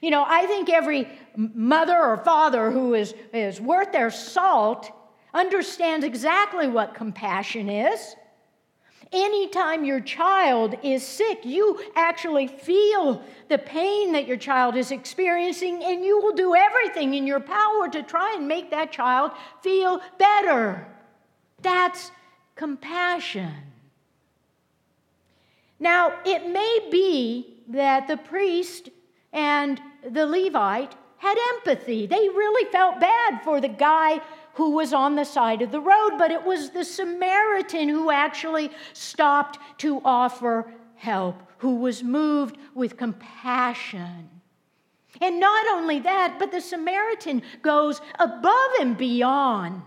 You 0.00 0.10
know, 0.10 0.24
I 0.26 0.46
think 0.46 0.68
every 0.68 1.08
mother 1.36 1.96
or 1.96 2.18
father 2.18 2.70
who 2.70 2.94
is, 2.94 3.14
is 3.32 3.60
worth 3.60 3.92
their 3.92 4.10
salt 4.10 4.90
understands 5.32 6.04
exactly 6.04 6.68
what 6.68 6.94
compassion 6.94 7.68
is. 7.68 8.14
Anytime 9.14 9.84
your 9.84 10.00
child 10.00 10.74
is 10.82 11.06
sick, 11.06 11.44
you 11.44 11.80
actually 11.94 12.48
feel 12.48 13.22
the 13.48 13.58
pain 13.58 14.10
that 14.12 14.26
your 14.26 14.36
child 14.36 14.74
is 14.74 14.90
experiencing, 14.90 15.84
and 15.84 16.04
you 16.04 16.20
will 16.20 16.34
do 16.34 16.56
everything 16.56 17.14
in 17.14 17.24
your 17.24 17.38
power 17.38 17.88
to 17.92 18.02
try 18.02 18.34
and 18.36 18.48
make 18.48 18.72
that 18.72 18.90
child 18.90 19.30
feel 19.62 20.00
better. 20.18 20.88
That's 21.62 22.10
compassion. 22.56 23.52
Now, 25.78 26.14
it 26.24 26.48
may 26.48 26.88
be 26.90 27.62
that 27.68 28.08
the 28.08 28.16
priest 28.16 28.88
and 29.32 29.80
the 30.10 30.26
Levite 30.26 30.96
had 31.18 31.36
empathy. 31.54 32.06
They 32.06 32.28
really 32.28 32.70
felt 32.72 32.98
bad 32.98 33.42
for 33.44 33.60
the 33.60 33.68
guy 33.68 34.20
who 34.54 34.70
was 34.70 34.92
on 34.92 35.16
the 35.16 35.24
side 35.24 35.62
of 35.62 35.70
the 35.70 35.80
road, 35.80 36.12
but 36.18 36.30
it 36.30 36.44
was 36.44 36.70
the 36.70 36.84
Samaritan 36.84 37.88
who 37.88 38.10
actually 38.10 38.70
stopped 38.92 39.58
to 39.78 40.00
offer 40.04 40.72
help, 40.96 41.42
who 41.58 41.76
was 41.76 42.02
moved 42.02 42.56
with 42.74 42.96
compassion. 42.96 44.30
And 45.20 45.38
not 45.38 45.66
only 45.74 46.00
that, 46.00 46.36
but 46.38 46.50
the 46.50 46.60
Samaritan 46.60 47.42
goes 47.62 48.00
above 48.18 48.70
and 48.80 48.96
beyond. 48.96 49.82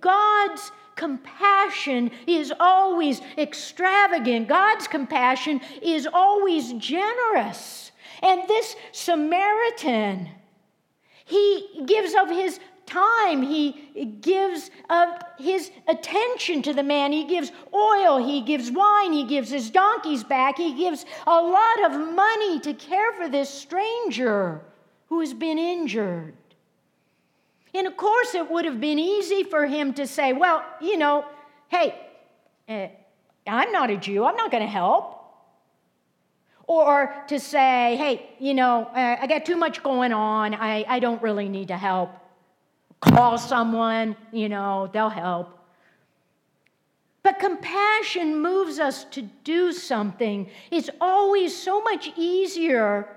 God's 0.00 0.72
compassion 0.94 2.10
is 2.26 2.52
always 2.58 3.20
extravagant, 3.36 4.48
God's 4.48 4.88
compassion 4.88 5.60
is 5.82 6.08
always 6.10 6.72
generous. 6.74 7.92
And 8.22 8.48
this 8.48 8.74
Samaritan, 8.92 10.30
he 11.26 11.82
gives 11.84 12.14
of 12.14 12.30
his 12.30 12.58
time. 12.86 13.42
He 13.42 13.72
gives 14.20 14.70
of 14.88 15.08
his 15.38 15.70
attention 15.88 16.62
to 16.62 16.72
the 16.72 16.82
man. 16.82 17.12
He 17.12 17.24
gives 17.24 17.52
oil, 17.74 18.18
he 18.18 18.40
gives 18.40 18.70
wine, 18.70 19.12
he 19.12 19.24
gives 19.24 19.50
his 19.50 19.70
donkeys 19.70 20.24
back, 20.24 20.56
he 20.56 20.74
gives 20.74 21.04
a 21.26 21.40
lot 21.40 21.84
of 21.84 22.14
money 22.14 22.60
to 22.60 22.72
care 22.74 23.12
for 23.12 23.28
this 23.28 23.50
stranger 23.50 24.60
who 25.08 25.20
has 25.20 25.34
been 25.34 25.58
injured. 25.58 26.34
And 27.74 27.86
of 27.86 27.96
course, 27.96 28.34
it 28.34 28.50
would 28.50 28.64
have 28.64 28.80
been 28.80 28.98
easy 28.98 29.44
for 29.44 29.66
him 29.66 29.92
to 29.94 30.06
say, 30.06 30.32
Well, 30.32 30.64
you 30.80 30.96
know, 30.96 31.26
hey, 31.68 32.00
uh, 32.68 32.88
I'm 33.46 33.70
not 33.72 33.90
a 33.90 33.96
Jew, 33.96 34.24
I'm 34.24 34.36
not 34.36 34.50
going 34.50 34.62
to 34.62 34.68
help. 34.68 35.14
Or 36.68 37.14
to 37.28 37.38
say, 37.38 37.94
hey, 37.96 38.28
you 38.40 38.52
know, 38.52 38.90
uh, 38.92 39.18
I 39.20 39.28
got 39.28 39.46
too 39.46 39.54
much 39.54 39.84
going 39.84 40.12
on, 40.12 40.52
I, 40.52 40.84
I 40.88 40.98
don't 40.98 41.22
really 41.22 41.48
need 41.48 41.68
to 41.68 41.76
help 41.76 42.10
call 43.00 43.38
someone, 43.38 44.16
you 44.32 44.48
know, 44.48 44.88
they'll 44.92 45.08
help. 45.08 45.58
But 47.22 47.38
compassion 47.40 48.40
moves 48.40 48.78
us 48.78 49.04
to 49.06 49.22
do 49.42 49.72
something. 49.72 50.48
It's 50.70 50.90
always 51.00 51.56
so 51.56 51.80
much 51.82 52.12
easier 52.16 53.08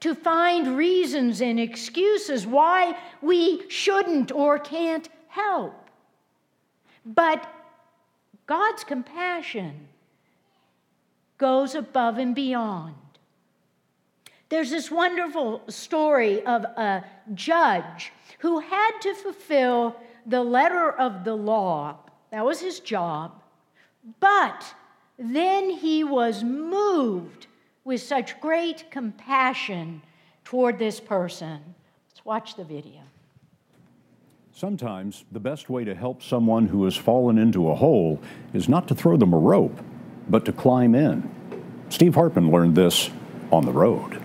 to 0.00 0.14
find 0.14 0.76
reasons 0.76 1.40
and 1.40 1.58
excuses 1.58 2.46
why 2.46 2.96
we 3.22 3.68
shouldn't 3.68 4.30
or 4.30 4.58
can't 4.58 5.08
help. 5.28 5.74
But 7.04 7.52
God's 8.46 8.84
compassion 8.84 9.88
goes 11.38 11.74
above 11.74 12.18
and 12.18 12.34
beyond. 12.34 12.94
There's 14.48 14.70
this 14.70 14.90
wonderful 14.90 15.62
story 15.68 16.44
of 16.44 16.64
a 16.64 17.04
judge 17.34 18.12
who 18.38 18.60
had 18.60 18.92
to 19.00 19.14
fulfill 19.14 19.96
the 20.24 20.42
letter 20.42 20.90
of 20.90 21.24
the 21.24 21.34
law. 21.34 21.96
That 22.30 22.44
was 22.44 22.60
his 22.60 22.78
job. 22.80 23.42
But 24.20 24.74
then 25.18 25.70
he 25.70 26.04
was 26.04 26.44
moved 26.44 27.48
with 27.84 28.02
such 28.02 28.40
great 28.40 28.90
compassion 28.90 30.02
toward 30.44 30.78
this 30.78 31.00
person. 31.00 31.74
Let's 32.10 32.24
watch 32.24 32.54
the 32.54 32.64
video. 32.64 33.00
Sometimes 34.52 35.24
the 35.32 35.40
best 35.40 35.68
way 35.68 35.84
to 35.84 35.94
help 35.94 36.22
someone 36.22 36.68
who 36.68 36.84
has 36.84 36.96
fallen 36.96 37.36
into 37.36 37.68
a 37.68 37.74
hole 37.74 38.20
is 38.52 38.68
not 38.68 38.86
to 38.88 38.94
throw 38.94 39.16
them 39.16 39.32
a 39.32 39.38
rope, 39.38 39.80
but 40.28 40.44
to 40.44 40.52
climb 40.52 40.94
in. 40.94 41.28
Steve 41.88 42.14
Hartman 42.14 42.50
learned 42.50 42.74
this 42.74 43.10
on 43.50 43.64
the 43.64 43.72
road. 43.72 44.22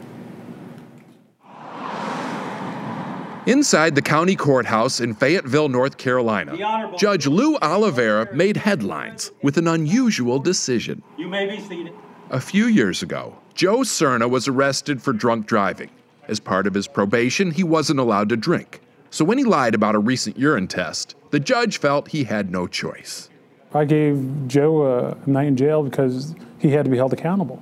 Inside 3.48 3.96
the 3.96 4.04
county 4.04 4.36
courthouse 4.36 5.02
in 5.02 5.16
Fayetteville, 5.16 5.68
North 5.68 5.98
Carolina, 5.98 6.56
Judge 6.96 7.26
Lou 7.26 7.58
Olivera 7.58 8.32
made 8.34 8.56
headlines 8.56 9.32
with 9.42 9.58
an 9.58 9.68
unusual 9.68 10.38
decision. 10.38 11.02
You 11.18 11.28
may 11.28 11.48
be 11.48 11.60
seated. 11.60 11.92
A 12.30 12.40
few 12.40 12.68
years 12.68 13.02
ago, 13.02 13.36
Joe 13.56 13.80
Serna 13.80 14.30
was 14.30 14.48
arrested 14.48 15.02
for 15.02 15.12
drunk 15.12 15.48
driving. 15.48 15.90
As 16.28 16.40
part 16.40 16.68
of 16.68 16.76
his 16.76 16.88
probation, 16.88 17.50
he 17.50 17.64
wasn't 17.64 18.00
allowed 18.00 18.30
to 18.30 18.38
drink. 18.38 18.80
So 19.10 19.26
when 19.26 19.40
he 19.40 19.44
lied 19.44 19.74
about 19.74 19.96
a 19.96 20.00
recent 20.00 20.38
urine 20.38 20.68
test, 20.68 21.16
the 21.32 21.40
judge 21.40 21.80
felt 21.80 22.10
he 22.10 22.26
had 22.26 22.52
no 22.52 22.68
choice. 22.68 23.28
I 23.74 23.86
gave 23.86 24.48
Joe 24.48 24.86
a 24.86 25.18
night 25.28 25.48
in 25.48 25.58
jail 25.58 25.82
because 25.82 26.36
he 26.60 26.70
had 26.70 26.86
to 26.86 26.92
be 26.92 26.98
held 26.98 27.12
accountable. 27.12 27.60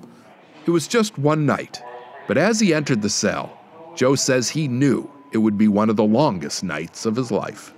It 0.66 0.72
was 0.72 0.90
just 0.90 1.18
one 1.18 1.46
night, 1.46 1.82
but 2.28 2.38
as 2.38 2.60
he 2.60 2.74
entered 2.74 3.02
the 3.02 3.10
cell, 3.10 3.58
Joe 3.96 4.16
says 4.16 4.50
he 4.50 4.68
knew 4.68 5.10
it 5.32 5.38
would 5.38 5.58
be 5.58 5.68
one 5.68 5.90
of 5.90 5.96
the 5.96 6.04
longest 6.04 6.64
nights 6.64 7.06
of 7.06 7.16
his 7.16 7.32
life. 7.32 7.74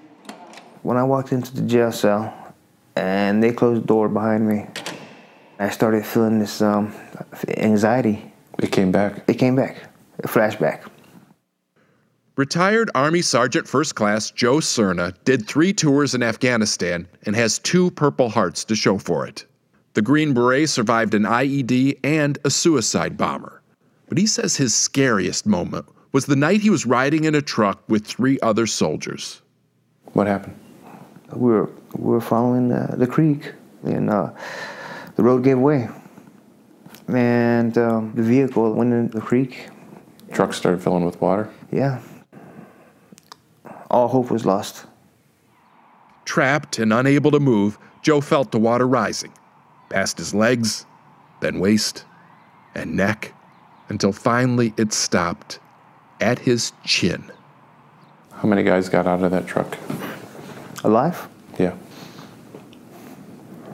When 0.84 0.98
I 0.98 1.03
walked 1.03 1.31
into 1.31 1.53
the 1.53 1.62
jail 1.62 1.91
cell 1.91 2.34
and 2.96 3.43
they 3.43 3.51
closed 3.51 3.84
the 3.84 3.88
door 3.88 4.10
behind 4.10 4.48
me, 4.48 4.67
I 5.60 5.70
started 5.70 6.05
feeling 6.05 6.39
this 6.39 6.62
um, 6.62 6.93
anxiety. 7.58 8.34
It 8.60 8.72
came 8.72 8.91
back. 8.91 9.24
It 9.27 9.36
came 9.36 9.55
back, 9.55 9.77
a 10.24 10.27
flashback. 10.27 10.88
Retired 12.38 12.89
Army 12.96 13.22
Sergeant 13.22 13.67
First 13.67 13.96
Class 13.96 14.31
Joe 14.31 14.58
Serna 14.58 15.13
did 15.25 15.46
three 15.46 15.74
tours 15.74 16.15
in 16.15 16.24
Afghanistan 16.24 17.08
and 17.25 17.36
has 17.36 17.60
two 17.60 17.91
Purple 17.91 18.29
Hearts 18.29 18.63
to 18.65 18.75
show 18.75 18.98
for 18.98 19.27
it. 19.27 19.46
The 19.93 20.01
Green 20.01 20.34
Beret 20.34 20.70
survived 20.70 21.13
an 21.13 21.24
IED 21.24 22.00
and 22.03 22.39
a 22.46 22.50
suicide 22.50 23.17
bomber. 23.17 23.62
But 24.08 24.17
he 24.17 24.25
says 24.25 24.55
his 24.55 24.74
scariest 24.74 25.46
moment 25.46 25.86
was 26.11 26.25
the 26.25 26.35
night 26.35 26.61
he 26.61 26.69
was 26.69 26.85
riding 26.85 27.23
in 27.23 27.35
a 27.35 27.41
truck 27.41 27.81
with 27.87 28.05
three 28.05 28.39
other 28.41 28.67
soldiers. 28.67 29.41
What 30.13 30.27
happened? 30.27 30.59
We 31.33 31.51
were, 31.51 31.69
we 31.95 32.11
were 32.11 32.21
following 32.21 32.67
the, 32.67 32.95
the 32.97 33.07
creek, 33.07 33.53
and 33.83 34.09
uh, 34.09 34.31
the 35.15 35.23
road 35.23 35.43
gave 35.43 35.57
way. 35.57 35.87
And 37.07 37.77
um, 37.77 38.13
the 38.13 38.23
vehicle 38.23 38.73
went 38.73 38.93
into 38.93 39.17
the 39.17 39.23
creek. 39.23 39.69
Truck 40.33 40.53
started 40.53 40.83
filling 40.83 41.05
with 41.05 41.19
water? 41.21 41.49
Yeah. 41.71 42.01
All 43.89 44.07
hope 44.07 44.31
was 44.31 44.45
lost. 44.45 44.85
Trapped 46.25 46.79
and 46.79 46.93
unable 46.93 47.31
to 47.31 47.39
move, 47.39 47.77
Joe 48.01 48.21
felt 48.21 48.51
the 48.51 48.59
water 48.59 48.87
rising, 48.87 49.33
past 49.89 50.17
his 50.17 50.33
legs, 50.33 50.85
then 51.41 51.59
waist, 51.59 52.05
and 52.75 52.95
neck, 52.95 53.33
until 53.89 54.11
finally 54.11 54.73
it 54.77 54.93
stopped 54.93 55.59
at 56.21 56.39
his 56.39 56.71
chin. 56.83 57.31
How 58.33 58.47
many 58.47 58.63
guys 58.63 58.89
got 58.89 59.07
out 59.07 59.23
of 59.23 59.31
that 59.31 59.47
truck? 59.47 59.77
Alive? 60.83 61.27
Yeah. 61.59 61.75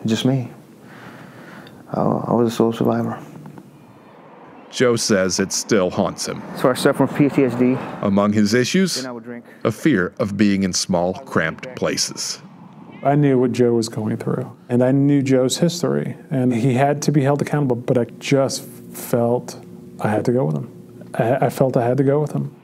Just 0.05 0.25
me. 0.25 0.51
I, 1.93 2.01
I 2.01 2.33
was 2.33 2.51
a 2.53 2.55
sole 2.55 2.73
survivor. 2.73 3.21
Joe 4.69 4.95
says 4.95 5.39
it 5.39 5.51
still 5.53 5.89
haunts 5.89 6.27
him. 6.27 6.41
So 6.57 6.69
I 6.69 6.73
suffer 6.73 7.07
from 7.07 7.15
PTSD. 7.15 8.03
Among 8.03 8.33
his 8.33 8.53
issues, 8.53 9.05
I 9.05 9.11
would 9.11 9.23
drink. 9.23 9.45
a 9.63 9.71
fear 9.71 10.13
of 10.19 10.35
being 10.37 10.63
in 10.63 10.73
small, 10.73 11.13
cramped 11.13 11.75
places. 11.75 12.41
I 13.03 13.15
knew 13.15 13.39
what 13.39 13.53
Joe 13.53 13.73
was 13.73 13.89
going 13.89 14.17
through, 14.17 14.55
and 14.69 14.83
I 14.83 14.91
knew 14.91 15.21
Joe's 15.21 15.57
history, 15.57 16.17
and 16.29 16.53
he 16.53 16.73
had 16.73 17.01
to 17.03 17.11
be 17.11 17.21
held 17.21 17.41
accountable, 17.41 17.75
but 17.75 17.97
I 17.97 18.05
just 18.19 18.63
felt 18.63 19.59
I 20.01 20.09
had 20.09 20.25
to 20.25 20.31
go 20.31 20.45
with 20.45 20.55
him. 20.55 20.76
I, 21.17 21.45
I 21.45 21.49
felt 21.49 21.75
I 21.75 21.85
had 21.85 21.97
to 21.97 22.03
go 22.03 22.21
with 22.21 22.31
him. 22.31 22.55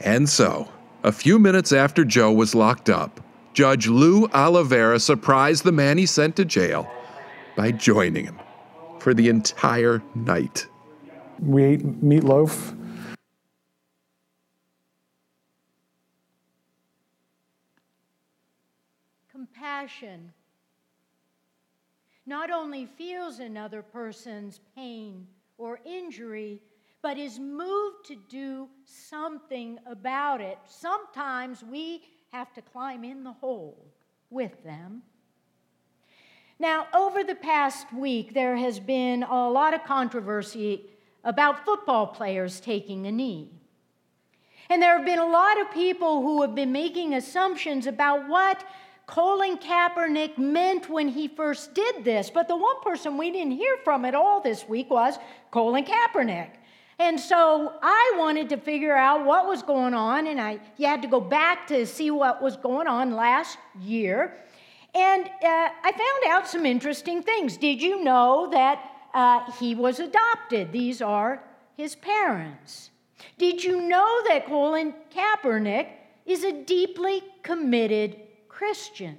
And 0.00 0.28
so, 0.28 0.68
a 1.02 1.12
few 1.12 1.38
minutes 1.38 1.72
after 1.72 2.04
Joe 2.04 2.32
was 2.32 2.54
locked 2.54 2.88
up, 2.88 3.20
Judge 3.52 3.88
Lou 3.88 4.28
Olivera 4.28 5.00
surprised 5.00 5.64
the 5.64 5.72
man 5.72 5.98
he 5.98 6.06
sent 6.06 6.36
to 6.36 6.44
jail 6.44 6.88
by 7.56 7.72
joining 7.72 8.26
him 8.26 8.38
for 9.00 9.14
the 9.14 9.28
entire 9.28 10.02
night. 10.14 10.66
We 11.40 11.64
ate 11.64 12.02
meatloaf. 12.02 12.76
Compassion 19.30 20.32
not 22.26 22.50
only 22.50 22.86
feels 22.86 23.38
another 23.38 23.82
person's 23.82 24.60
pain 24.76 25.26
or 25.56 25.80
injury, 25.86 26.60
but 27.02 27.18
is 27.18 27.38
moved 27.38 28.06
to 28.06 28.16
do 28.28 28.68
something 28.84 29.78
about 29.86 30.40
it. 30.40 30.58
Sometimes 30.66 31.62
we 31.62 32.02
have 32.32 32.52
to 32.54 32.62
climb 32.62 33.04
in 33.04 33.24
the 33.24 33.32
hole 33.32 33.92
with 34.30 34.62
them. 34.64 35.02
Now, 36.58 36.88
over 36.92 37.22
the 37.22 37.36
past 37.36 37.92
week, 37.92 38.34
there 38.34 38.56
has 38.56 38.80
been 38.80 39.22
a 39.22 39.48
lot 39.48 39.74
of 39.74 39.84
controversy 39.84 40.90
about 41.22 41.64
football 41.64 42.08
players 42.08 42.60
taking 42.60 43.06
a 43.06 43.12
knee. 43.12 43.52
And 44.68 44.82
there 44.82 44.96
have 44.96 45.06
been 45.06 45.20
a 45.20 45.26
lot 45.26 45.60
of 45.60 45.70
people 45.70 46.22
who 46.22 46.42
have 46.42 46.54
been 46.54 46.72
making 46.72 47.14
assumptions 47.14 47.86
about 47.86 48.28
what 48.28 48.64
Colin 49.06 49.56
Kaepernick 49.56 50.36
meant 50.36 50.90
when 50.90 51.08
he 51.08 51.28
first 51.28 51.74
did 51.74 52.04
this. 52.04 52.28
But 52.28 52.48
the 52.48 52.56
one 52.56 52.80
person 52.82 53.16
we 53.16 53.30
didn't 53.30 53.52
hear 53.52 53.76
from 53.84 54.04
at 54.04 54.14
all 54.14 54.40
this 54.40 54.68
week 54.68 54.90
was 54.90 55.18
Colin 55.50 55.84
Kaepernick. 55.84 56.50
And 57.00 57.18
so 57.18 57.74
I 57.80 58.14
wanted 58.16 58.48
to 58.48 58.56
figure 58.56 58.96
out 58.96 59.24
what 59.24 59.46
was 59.46 59.62
going 59.62 59.94
on, 59.94 60.26
and 60.26 60.40
I 60.40 60.58
you 60.76 60.86
had 60.86 61.02
to 61.02 61.08
go 61.08 61.20
back 61.20 61.66
to 61.68 61.86
see 61.86 62.10
what 62.10 62.42
was 62.42 62.56
going 62.56 62.88
on 62.88 63.14
last 63.14 63.58
year. 63.80 64.36
And 64.94 65.26
uh, 65.26 65.68
I 65.84 65.92
found 65.92 66.32
out 66.32 66.48
some 66.48 66.66
interesting 66.66 67.22
things. 67.22 67.56
Did 67.56 67.80
you 67.80 68.02
know 68.02 68.48
that 68.50 68.90
uh, 69.14 69.50
he 69.52 69.74
was 69.74 70.00
adopted? 70.00 70.72
These 70.72 71.00
are 71.00 71.42
his 71.76 71.94
parents. 71.94 72.90
Did 73.36 73.62
you 73.62 73.80
know 73.82 74.22
that 74.28 74.46
Colin 74.46 74.94
Kaepernick 75.14 75.88
is 76.26 76.42
a 76.42 76.64
deeply 76.64 77.22
committed 77.42 78.16
Christian? 78.48 79.16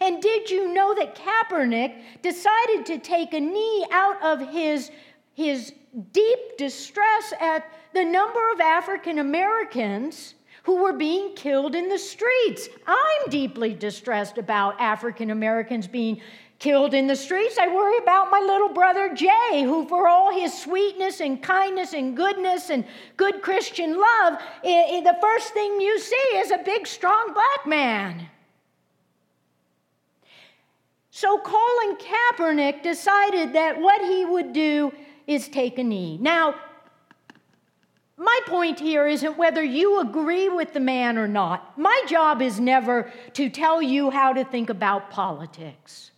And 0.00 0.20
did 0.20 0.50
you 0.50 0.72
know 0.72 0.94
that 0.94 1.14
Kaepernick 1.14 1.94
decided 2.22 2.86
to 2.86 2.98
take 2.98 3.34
a 3.34 3.40
knee 3.40 3.86
out 3.90 4.22
of 4.22 4.48
his, 4.50 4.90
his 5.34 5.72
deep 6.12 6.56
distress 6.58 7.32
at 7.40 7.70
the 7.92 8.04
number 8.04 8.52
of 8.52 8.60
African 8.60 9.18
Americans 9.18 10.34
who 10.64 10.82
were 10.82 10.92
being 10.92 11.34
killed 11.34 11.74
in 11.74 11.88
the 11.88 11.98
streets. 11.98 12.68
I'm 12.86 13.30
deeply 13.30 13.74
distressed 13.74 14.38
about 14.38 14.80
African 14.80 15.30
Americans 15.30 15.86
being 15.86 16.20
killed 16.58 16.94
in 16.94 17.08
the 17.08 17.16
streets. 17.16 17.58
I 17.58 17.66
worry 17.66 17.98
about 17.98 18.30
my 18.30 18.38
little 18.38 18.68
brother 18.68 19.12
Jay, 19.12 19.62
who, 19.64 19.88
for 19.88 20.06
all 20.06 20.32
his 20.32 20.56
sweetness 20.56 21.20
and 21.20 21.42
kindness 21.42 21.92
and 21.92 22.16
goodness 22.16 22.70
and 22.70 22.84
good 23.16 23.42
Christian 23.42 23.98
love, 23.98 24.38
the 24.62 25.16
first 25.20 25.52
thing 25.52 25.80
you 25.80 25.98
see 25.98 26.14
is 26.36 26.52
a 26.52 26.58
big, 26.58 26.86
strong 26.86 27.32
black 27.34 27.66
man. 27.66 28.28
So 31.10 31.38
Colin 31.40 31.96
Kaepernick 31.96 32.82
decided 32.82 33.52
that 33.54 33.80
what 33.80 34.00
he 34.00 34.24
would 34.24 34.52
do 34.52 34.92
is 35.26 35.48
take 35.48 35.78
a 35.78 35.84
knee. 35.84 36.18
Now, 36.20 36.54
my 38.16 38.40
point 38.46 38.78
here 38.78 39.06
isn't 39.06 39.36
whether 39.36 39.62
you 39.64 40.00
agree 40.00 40.48
with 40.48 40.72
the 40.72 40.80
man 40.80 41.18
or 41.18 41.26
not. 41.26 41.76
My 41.78 42.02
job 42.06 42.40
is 42.40 42.60
never 42.60 43.10
to 43.32 43.48
tell 43.48 43.82
you 43.82 44.10
how 44.10 44.32
to 44.32 44.44
think 44.44 44.70
about 44.70 45.10
politics. 45.10 46.12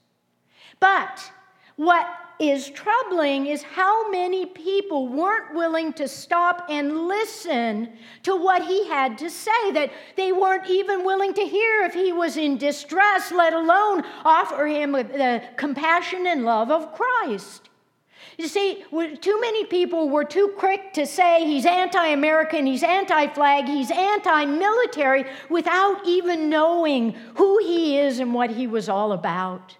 But 0.80 1.30
what 1.76 2.06
is 2.38 2.68
troubling 2.70 3.46
is 3.46 3.62
how 3.62 4.10
many 4.10 4.44
people 4.44 5.08
weren't 5.08 5.54
willing 5.54 5.92
to 5.94 6.08
stop 6.08 6.66
and 6.68 7.06
listen 7.06 7.90
to 8.24 8.36
what 8.36 8.64
he 8.64 8.86
had 8.88 9.16
to 9.18 9.30
say, 9.30 9.70
that 9.72 9.92
they 10.16 10.32
weren't 10.32 10.68
even 10.68 11.04
willing 11.04 11.32
to 11.32 11.42
hear 11.42 11.84
if 11.84 11.94
he 11.94 12.12
was 12.12 12.36
in 12.36 12.58
distress, 12.58 13.30
let 13.30 13.54
alone 13.54 14.02
offer 14.24 14.66
him 14.66 14.92
the 14.92 15.42
compassion 15.56 16.26
and 16.26 16.44
love 16.44 16.70
of 16.70 16.92
Christ. 16.92 17.70
You 18.36 18.48
see, 18.48 18.84
too 19.20 19.40
many 19.40 19.64
people 19.64 20.08
were 20.08 20.24
too 20.24 20.54
quick 20.58 20.92
to 20.94 21.06
say 21.06 21.46
he's 21.46 21.66
anti 21.66 22.08
American, 22.08 22.66
he's 22.66 22.82
anti 22.82 23.28
flag, 23.28 23.66
he's 23.66 23.90
anti 23.90 24.44
military 24.46 25.24
without 25.48 26.06
even 26.06 26.50
knowing 26.50 27.12
who 27.36 27.58
he 27.58 27.98
is 27.98 28.18
and 28.18 28.34
what 28.34 28.50
he 28.50 28.66
was 28.66 28.88
all 28.88 29.12
about. 29.12 29.76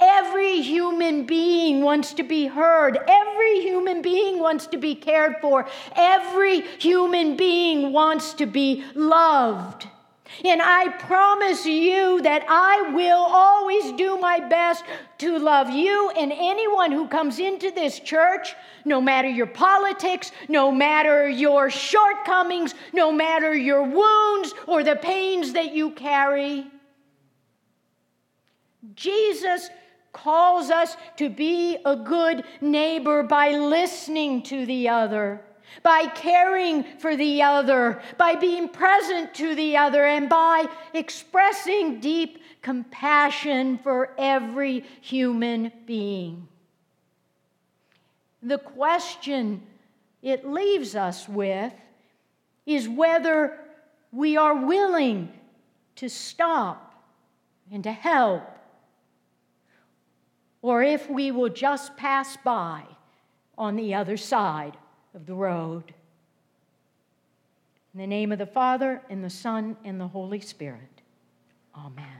Every 0.00 0.60
human 0.60 1.24
being 1.24 1.82
wants 1.82 2.12
to 2.14 2.22
be 2.22 2.46
heard. 2.46 2.98
Every 3.08 3.60
human 3.60 4.02
being 4.02 4.38
wants 4.38 4.66
to 4.68 4.76
be 4.76 4.94
cared 4.94 5.36
for. 5.40 5.66
Every 5.96 6.60
human 6.78 7.36
being 7.36 7.92
wants 7.92 8.34
to 8.34 8.46
be 8.46 8.84
loved. 8.94 9.88
And 10.44 10.60
I 10.62 10.88
promise 10.88 11.66
you 11.66 12.20
that 12.22 12.44
I 12.48 12.90
will 12.92 13.24
always 13.28 13.92
do 13.92 14.18
my 14.18 14.40
best 14.40 14.84
to 15.18 15.38
love 15.38 15.70
you 15.70 16.10
and 16.10 16.32
anyone 16.32 16.92
who 16.92 17.08
comes 17.08 17.38
into 17.38 17.70
this 17.70 17.98
church, 17.98 18.54
no 18.84 19.00
matter 19.00 19.28
your 19.28 19.46
politics, 19.46 20.30
no 20.48 20.70
matter 20.70 21.28
your 21.28 21.70
shortcomings, 21.70 22.74
no 22.92 23.10
matter 23.10 23.54
your 23.54 23.82
wounds 23.82 24.54
or 24.66 24.84
the 24.84 24.96
pains 24.96 25.52
that 25.54 25.74
you 25.74 25.90
carry. 25.90 26.66
Jesus 28.94 29.70
calls 30.12 30.70
us 30.70 30.96
to 31.16 31.28
be 31.28 31.76
a 31.84 31.96
good 31.96 32.44
neighbor 32.60 33.22
by 33.22 33.50
listening 33.50 34.42
to 34.42 34.66
the 34.66 34.88
other, 34.88 35.40
by 35.82 36.06
caring 36.06 36.84
for 36.98 37.16
the 37.16 37.42
other, 37.42 38.00
by 38.16 38.34
being 38.34 38.68
present 38.68 39.34
to 39.34 39.54
the 39.54 39.76
other, 39.76 40.04
and 40.04 40.28
by 40.28 40.66
expressing 40.94 42.00
deep 42.00 42.42
compassion 42.62 43.78
for 43.78 44.14
every 44.18 44.84
human 45.00 45.72
being. 45.86 46.48
The 48.42 48.58
question 48.58 49.62
it 50.22 50.46
leaves 50.46 50.94
us 50.94 51.28
with 51.28 51.72
is 52.66 52.88
whether 52.88 53.58
we 54.12 54.36
are 54.36 54.54
willing 54.54 55.32
to 55.96 56.08
stop 56.08 57.04
and 57.70 57.82
to 57.84 57.92
help 57.92 58.42
or 60.62 60.82
if 60.82 61.08
we 61.08 61.30
will 61.30 61.48
just 61.48 61.96
pass 61.96 62.36
by 62.38 62.82
on 63.56 63.76
the 63.76 63.94
other 63.94 64.16
side 64.16 64.76
of 65.18 65.26
the 65.26 65.34
road. 65.34 65.82
In 67.92 67.98
the 67.98 68.06
name 68.06 68.30
of 68.30 68.38
the 68.38 68.46
Father, 68.46 69.02
and 69.10 69.24
the 69.24 69.30
Son, 69.30 69.76
and 69.84 70.00
the 70.00 70.06
Holy 70.06 70.40
Spirit. 70.40 71.02
Amen. 71.76 72.17